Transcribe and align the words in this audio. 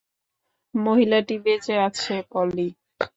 মহিলাটি 0.73 1.35
বেঁচে 1.45 1.75
আছে, 1.87 2.13
পলি। 2.31 2.67